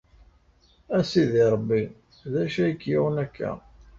A 0.97 0.99
Sidi 1.09 1.43
Ṛebbi, 1.53 1.81
d 2.31 2.33
acu 2.43 2.59
ay 2.63 2.73
k-yuɣen 2.75 3.17
akka? 3.25 3.51